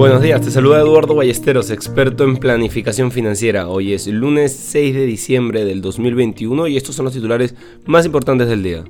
Buenos 0.00 0.22
días, 0.22 0.40
te 0.40 0.50
saluda 0.50 0.80
Eduardo 0.80 1.14
Ballesteros, 1.14 1.70
experto 1.70 2.24
en 2.24 2.38
planificación 2.38 3.12
financiera. 3.12 3.68
Hoy 3.68 3.92
es 3.92 4.06
lunes 4.06 4.50
6 4.56 4.94
de 4.94 5.04
diciembre 5.04 5.66
del 5.66 5.82
2021 5.82 6.68
y 6.68 6.78
estos 6.78 6.94
son 6.94 7.04
los 7.04 7.12
titulares 7.12 7.54
más 7.84 8.06
importantes 8.06 8.48
del 8.48 8.62
día. 8.62 8.84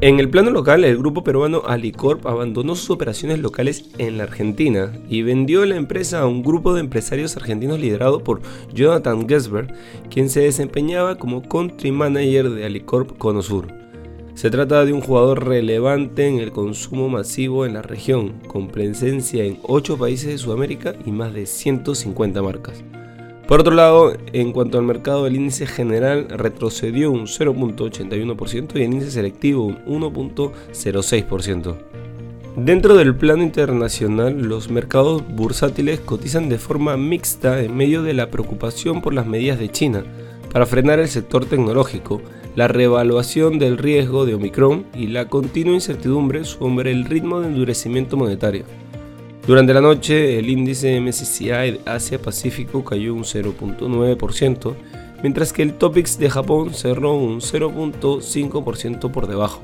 En 0.00 0.18
el 0.18 0.30
plano 0.30 0.50
local, 0.50 0.84
el 0.84 0.96
grupo 0.96 1.24
peruano 1.24 1.62
Alicorp 1.66 2.26
abandonó 2.26 2.74
sus 2.74 2.88
operaciones 2.88 3.40
locales 3.40 3.90
en 3.98 4.16
la 4.16 4.24
Argentina 4.24 4.94
y 5.10 5.20
vendió 5.20 5.66
la 5.66 5.76
empresa 5.76 6.20
a 6.20 6.26
un 6.26 6.42
grupo 6.42 6.72
de 6.72 6.80
empresarios 6.80 7.36
argentinos 7.36 7.78
liderado 7.78 8.24
por 8.24 8.40
Jonathan 8.72 9.28
Gesberg, 9.28 9.74
quien 10.08 10.30
se 10.30 10.40
desempeñaba 10.40 11.18
como 11.18 11.46
country 11.46 11.92
manager 11.92 12.48
de 12.48 12.64
Alicorp 12.64 13.18
Conosur. 13.18 13.87
Se 14.38 14.50
trata 14.50 14.84
de 14.84 14.92
un 14.92 15.00
jugador 15.00 15.48
relevante 15.48 16.28
en 16.28 16.38
el 16.38 16.52
consumo 16.52 17.08
masivo 17.08 17.66
en 17.66 17.74
la 17.74 17.82
región, 17.82 18.34
con 18.46 18.68
presencia 18.68 19.42
en 19.42 19.58
8 19.64 19.98
países 19.98 20.28
de 20.28 20.38
Sudamérica 20.38 20.94
y 21.04 21.10
más 21.10 21.34
de 21.34 21.44
150 21.44 22.40
marcas. 22.40 22.84
Por 23.48 23.58
otro 23.58 23.74
lado, 23.74 24.12
en 24.32 24.52
cuanto 24.52 24.78
al 24.78 24.84
mercado, 24.84 25.26
el 25.26 25.34
índice 25.34 25.66
general 25.66 26.28
retrocedió 26.28 27.10
un 27.10 27.26
0.81% 27.26 28.68
y 28.74 28.78
el 28.78 28.92
índice 28.92 29.10
selectivo 29.10 29.64
un 29.64 30.02
1.06%. 30.02 31.76
Dentro 32.58 32.94
del 32.94 33.16
plano 33.16 33.42
internacional, 33.42 34.40
los 34.40 34.70
mercados 34.70 35.24
bursátiles 35.28 35.98
cotizan 35.98 36.48
de 36.48 36.58
forma 36.58 36.96
mixta 36.96 37.60
en 37.60 37.76
medio 37.76 38.04
de 38.04 38.14
la 38.14 38.30
preocupación 38.30 39.02
por 39.02 39.14
las 39.14 39.26
medidas 39.26 39.58
de 39.58 39.68
China 39.68 40.04
para 40.52 40.64
frenar 40.64 41.00
el 41.00 41.08
sector 41.08 41.44
tecnológico, 41.44 42.22
la 42.58 42.66
reevaluación 42.66 43.60
del 43.60 43.78
riesgo 43.78 44.26
de 44.26 44.34
Omicron 44.34 44.84
y 44.92 45.06
la 45.06 45.28
continua 45.28 45.74
incertidumbre 45.74 46.44
sobre 46.44 46.90
el 46.90 47.04
ritmo 47.04 47.38
de 47.38 47.46
endurecimiento 47.46 48.16
monetario. 48.16 48.64
Durante 49.46 49.72
la 49.72 49.80
noche, 49.80 50.40
el 50.40 50.50
índice 50.50 51.00
MSCI 51.00 51.82
Asia-Pacífico 51.86 52.84
cayó 52.84 53.14
un 53.14 53.22
0.9%, 53.22 54.74
mientras 55.22 55.52
que 55.52 55.62
el 55.62 55.74
Topix 55.74 56.18
de 56.18 56.30
Japón 56.30 56.74
cerró 56.74 57.14
un 57.14 57.40
0.5% 57.40 59.08
por 59.12 59.28
debajo. 59.28 59.60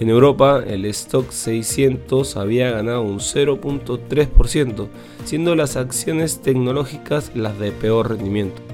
En 0.00 0.08
Europa, 0.08 0.60
el 0.66 0.86
stock 0.86 1.30
600 1.30 2.36
había 2.36 2.72
ganado 2.72 3.02
un 3.02 3.20
0.3%, 3.20 4.88
siendo 5.24 5.54
las 5.54 5.76
acciones 5.76 6.42
tecnológicas 6.42 7.30
las 7.36 7.56
de 7.60 7.70
peor 7.70 8.08
rendimiento. 8.08 8.73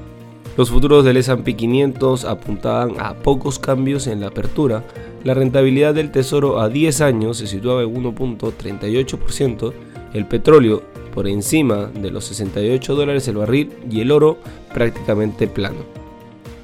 Los 0.61 0.69
futuros 0.69 1.07
del 1.07 1.17
S&P 1.17 1.57
500 1.57 2.27
apuntaban 2.27 2.93
a 2.99 3.15
pocos 3.15 3.59
cambios 3.59 4.07
en 4.07 4.21
la 4.21 4.27
apertura. 4.27 4.85
La 5.25 5.33
rentabilidad 5.33 5.95
del 5.95 6.11
tesoro 6.11 6.61
a 6.61 6.69
10 6.69 7.01
años 7.01 7.39
se 7.39 7.47
situaba 7.47 7.83
en 7.83 7.95
1.38%, 7.95 9.73
el 10.13 10.27
petróleo 10.27 10.83
por 11.15 11.29
encima 11.29 11.87
de 11.87 12.11
los 12.11 12.27
68 12.27 12.95
dólares 12.95 13.27
el 13.29 13.39
barril 13.39 13.73
y 13.91 14.03
el 14.03 14.11
oro 14.11 14.37
prácticamente 14.75 15.47
plano. 15.47 16.00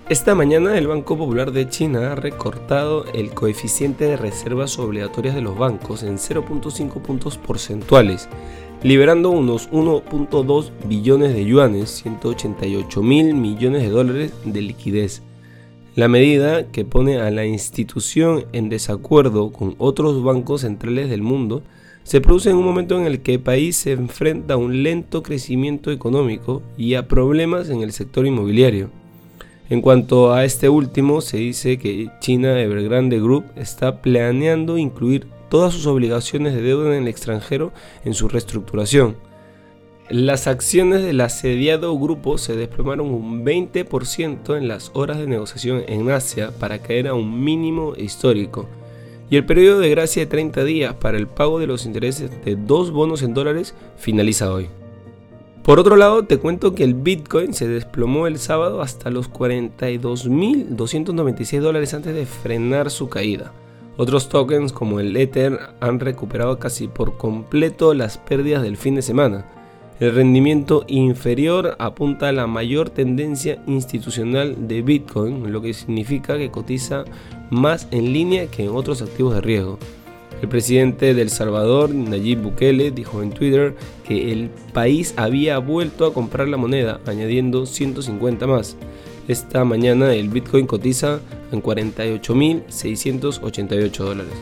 Esta 0.09 0.37
mañana 0.37 0.79
el 0.79 0.87
Banco 0.87 1.19
Popular 1.19 1.51
de 1.51 1.69
China 1.69 2.13
ha 2.13 2.15
recortado 2.15 3.05
el 3.13 3.31
coeficiente 3.31 4.05
de 4.05 4.17
reservas 4.17 4.79
obligatorias 4.79 5.35
de 5.35 5.41
los 5.41 5.59
bancos 5.59 6.05
en 6.05 6.17
0.5 6.17 7.03
puntos 7.03 7.39
porcentuales 7.39 8.29
liberando 8.83 9.31
unos 9.31 9.71
1.2 9.71 10.71
billones 10.87 11.35
de 11.35 11.45
yuanes, 11.45 11.91
188 11.91 13.03
mil 13.03 13.35
millones 13.35 13.83
de 13.83 13.89
dólares 13.89 14.33
de 14.45 14.63
liquidez. 14.63 15.23
La 15.95 16.09
medida 16.09 16.71
que 16.71 16.85
pone 16.85 17.19
a 17.19 17.31
la 17.31 17.47
institución 17.47 18.45
en 18.53 18.69
desacuerdo 18.69 19.51
con 19.51 19.75
otros 19.79 20.23
bancos 20.23 20.61
centrales 20.61 21.09
del 21.09 21.23
mundo 21.23 21.63
se 22.03 22.21
produce 22.21 22.51
en 22.51 22.57
un 22.57 22.65
momento 22.65 22.97
en 22.97 23.07
el 23.07 23.23
que 23.23 23.35
el 23.35 23.41
país 23.41 23.77
se 23.77 23.93
enfrenta 23.93 24.55
a 24.55 24.59
un 24.59 24.83
lento 24.83 25.23
crecimiento 25.23 25.91
económico 25.91 26.63
y 26.77 26.95
a 26.95 27.09
problemas 27.09 27.71
en 27.71 27.81
el 27.81 27.93
sector 27.93 28.27
inmobiliario. 28.27 28.91
En 29.69 29.81
cuanto 29.81 30.33
a 30.33 30.45
este 30.45 30.69
último, 30.69 31.21
se 31.21 31.39
dice 31.39 31.77
que 31.79 32.09
China 32.21 32.61
Evergrande 32.61 33.19
Group 33.19 33.47
está 33.57 34.01
planeando 34.01 34.79
incluir 34.79 35.27
todas 35.49 35.75
sus 35.75 35.87
obligaciones 35.87 36.55
de 36.55 36.63
deuda 36.63 36.97
en 36.97 37.03
el 37.03 37.09
extranjero 37.09 37.73
en 38.05 38.15
su 38.15 38.29
reestructuración. 38.29 39.17
Las 40.09 40.47
acciones 40.47 41.03
del 41.03 41.21
asediado 41.21 41.99
grupo 41.99 42.39
se 42.39 42.55
desplomaron 42.55 43.09
un 43.09 43.45
20% 43.45 44.57
en 44.57 44.69
las 44.69 44.93
horas 44.95 45.19
de 45.19 45.27
negociación 45.27 45.83
en 45.89 46.09
Asia 46.11 46.53
para 46.61 46.79
caer 46.79 47.09
a 47.09 47.15
un 47.15 47.43
mínimo 47.43 47.95
histórico. 47.97 48.69
Y 49.31 49.37
el 49.37 49.45
periodo 49.47 49.81
de 49.81 49.91
gracia 49.91 50.23
de 50.23 50.27
30 50.27 50.63
días 50.63 50.95
para 50.95 51.19
el 51.19 51.27
pago 51.27 51.59
de 51.59 51.67
los 51.67 51.87
intereses 51.87 52.31
de 52.45 52.55
dos 52.55 52.93
bonos 52.93 53.23
en 53.23 53.35
dólares 53.35 53.75
finaliza 53.97 54.53
hoy. 54.53 54.69
Por 55.67 55.79
otro 55.81 55.97
lado, 55.97 56.23
te 56.23 56.39
cuento 56.39 56.77
que 56.77 56.85
el 56.85 56.95
Bitcoin 56.95 57.53
se 57.53 57.67
desplomó 57.67 58.29
el 58.29 58.39
sábado 58.39 58.83
hasta 58.83 59.11
los 59.11 59.29
42.296 59.29 61.59
dólares 61.59 61.93
antes 61.93 62.15
de 62.15 62.25
frenar 62.25 62.89
su 62.89 63.09
caída. 63.09 63.53
Otros 63.97 64.29
tokens 64.29 64.73
como 64.73 65.01
el 65.01 65.17
Ether 65.17 65.59
han 65.81 65.99
recuperado 65.99 66.61
casi 66.61 66.87
por 66.87 67.17
completo 67.17 67.95
las 67.95 68.17
pérdidas 68.17 68.63
del 68.63 68.77
fin 68.77 68.95
de 68.95 69.03
semana. 69.03 69.45
El 69.99 70.15
rendimiento 70.15 70.85
inferior 70.87 71.75
apunta 71.81 72.29
a 72.29 72.33
la 72.33 72.47
mayor 72.47 72.91
tendencia 72.91 73.61
institucional 73.67 74.69
de 74.69 74.83
Bitcoin, 74.83 75.51
lo 75.51 75.63
que 75.63 75.75
significa 75.75 76.39
que 76.39 76.53
cotiza 76.53 77.05
más 77.51 77.89
en 77.91 78.13
línea 78.13 78.47
que 78.47 78.67
en 78.67 78.71
otros 78.71 79.03
activos 79.03 79.35
de 79.35 79.41
riesgo. 79.41 79.81
El 80.43 80.49
presidente 80.49 81.15
de 81.15 81.23
El 81.23 81.31
Salvador, 81.31 81.95
Nayib 81.95 82.43
Bukele, 82.43 82.91
dijo 82.91 83.23
en 83.23 83.31
Twitter 83.31 83.75
que 84.07 84.33
el 84.33 84.51
país 84.75 85.15
había 85.17 85.57
vuelto 85.59 86.05
a 86.05 86.13
comprar 86.13 86.49
la 86.49 86.59
moneda, 86.59 87.01
añadiendo 87.07 87.65
150 87.65 88.47
más. 88.47 88.77
Esta 89.29 89.65
mañana 89.65 90.13
el 90.15 90.29
Bitcoin 90.29 90.67
cotiza 90.67 91.21
en 91.51 91.63
48.688 91.63 93.97
dólares. 93.97 94.35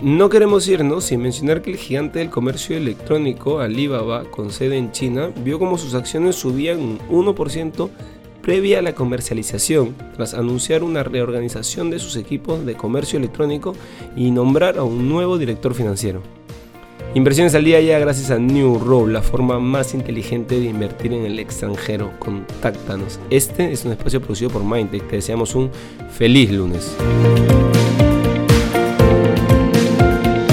No 0.00 0.30
queremos 0.30 0.66
irnos 0.68 1.04
sin 1.04 1.20
mencionar 1.20 1.60
que 1.60 1.72
el 1.72 1.76
gigante 1.76 2.20
del 2.20 2.30
comercio 2.30 2.74
electrónico 2.76 3.60
Alibaba, 3.60 4.24
con 4.24 4.50
sede 4.50 4.78
en 4.78 4.92
China, 4.92 5.30
vio 5.44 5.58
como 5.58 5.76
sus 5.76 5.92
acciones 5.94 6.36
subían 6.36 6.80
un 6.80 6.98
1% 7.08 7.90
previa 8.44 8.80
a 8.80 8.82
la 8.82 8.94
comercialización, 8.94 9.94
tras 10.14 10.34
anunciar 10.34 10.82
una 10.82 11.02
reorganización 11.02 11.88
de 11.88 11.98
sus 11.98 12.16
equipos 12.16 12.66
de 12.66 12.74
comercio 12.74 13.18
electrónico 13.18 13.74
y 14.16 14.30
nombrar 14.30 14.76
a 14.76 14.82
un 14.82 15.08
nuevo 15.08 15.38
director 15.38 15.72
financiero. 15.72 16.20
Inversiones 17.14 17.54
al 17.54 17.64
día 17.64 17.80
ya 17.80 17.98
gracias 17.98 18.30
a 18.30 18.38
New 18.38 18.80
Row, 18.80 19.06
la 19.06 19.22
forma 19.22 19.58
más 19.60 19.94
inteligente 19.94 20.60
de 20.60 20.66
invertir 20.66 21.14
en 21.14 21.24
el 21.24 21.38
extranjero. 21.38 22.10
Contáctanos. 22.18 23.18
Este 23.30 23.72
es 23.72 23.86
un 23.86 23.92
espacio 23.92 24.20
producido 24.20 24.50
por 24.50 24.62
Mindtech. 24.62 25.08
Te 25.08 25.16
deseamos 25.16 25.54
un 25.54 25.70
feliz 26.10 26.50
lunes. 26.50 26.94